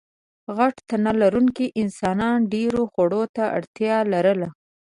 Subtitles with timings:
[0.57, 4.49] غټ تنلرونکو انسانانو ډېرو خوړو ته اړتیا لرله.